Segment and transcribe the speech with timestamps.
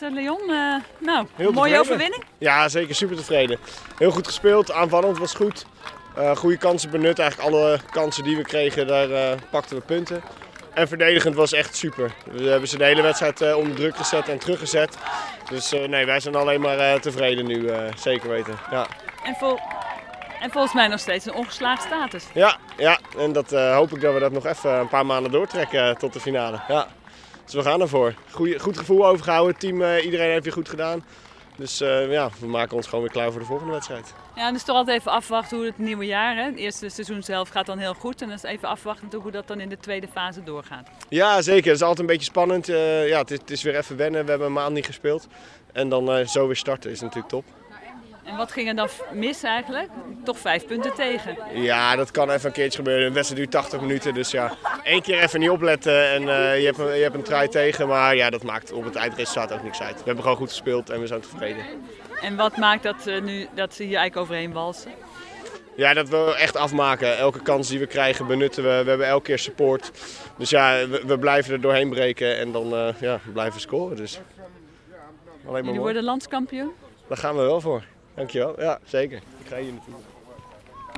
[0.00, 2.24] Eh, Leon, eh, nou, Heel mooie overwinning.
[2.38, 3.58] Ja, zeker super tevreden.
[3.98, 5.66] Heel goed gespeeld, aanvallend was goed.
[6.16, 10.22] Eh goede kansen benut, eigenlijk alle kansen die we kregen, daar pakten we punten.
[10.74, 12.12] En verdedigend was echt super.
[12.30, 14.96] We hebben ze de hele wedstrijd onder druk gezet en teruggezet.
[15.50, 18.58] Dus nee, wij zijn alleen maar tevreden nu, zeker weten.
[18.70, 18.86] Ja.
[19.24, 19.58] En, vol
[20.40, 22.24] en volgens mij nog steeds een ongeslaagd status.
[22.34, 25.98] Ja, ja, en dat hoop ik dat we dat nog even een paar maanden doortrekken
[25.98, 26.60] tot de finale.
[26.68, 26.86] Ja.
[27.48, 28.14] Dus we gaan ervoor.
[28.30, 31.04] Goeie, goed gevoel overgehouden, team, eh, iedereen heeft weer goed gedaan.
[31.56, 34.14] Dus eh, ja, we maken ons gewoon weer klaar voor de volgende wedstrijd.
[34.34, 36.42] Ja, dus toch altijd even afwachten hoe het nieuwe jaar, hè?
[36.42, 38.22] het eerste seizoen zelf gaat dan heel goed.
[38.22, 40.88] En dan is even afwachten hoe dat dan in de tweede fase doorgaat.
[41.08, 41.66] Ja, zeker.
[41.66, 42.68] Het is altijd een beetje spannend.
[42.68, 44.24] Eh, ja, het is, het is weer even wennen.
[44.24, 45.26] We hebben een maand niet gespeeld.
[45.72, 47.44] En dan zo weer starten is natuurlijk top.
[48.28, 49.88] En wat ging er dan mis eigenlijk?
[50.24, 51.36] Toch vijf punten tegen.
[51.52, 53.06] Ja, dat kan even een keertje gebeuren.
[53.06, 54.14] Een wedstrijd duurt 80 minuten.
[54.14, 57.22] Dus ja, één keer even niet opletten en eh, je, hebt een, je hebt een
[57.22, 57.88] trui tegen.
[57.88, 59.96] Maar ja, dat maakt op het eindresultaat ook niks uit.
[59.96, 61.64] We hebben gewoon goed gespeeld en we zijn tevreden.
[62.20, 64.92] En wat maakt dat, eh, nu, dat ze hier eigenlijk overheen walsen?
[65.76, 67.16] Ja, dat we echt afmaken.
[67.18, 68.82] Elke kans die we krijgen benutten we.
[68.82, 69.90] We hebben elke keer support.
[70.36, 73.96] Dus ja, we, we blijven er doorheen breken en dan eh, ja, blijven scoren.
[73.96, 74.20] Dus
[75.46, 76.72] alleen maar Jullie worden landskampioen.
[77.08, 77.82] Daar gaan we wel voor.
[78.18, 78.60] Dankjewel.
[78.60, 79.16] Ja, zeker.
[79.16, 79.94] Ik ga hier naartoe.